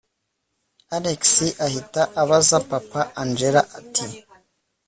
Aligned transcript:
alex 0.97 1.21
ahita 1.65 2.01
abaza 2.21 2.57
papa 2.69 3.01
angella 3.21 3.61
ati 3.79 4.07